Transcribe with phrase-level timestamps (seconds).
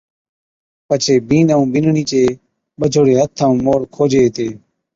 [0.87, 2.21] پڇي بِينڏَ ائُون بِينڏڙِي چي
[2.79, 4.47] ٻجھوڙي ھٿ ائُون موڙ کوجي ھِتي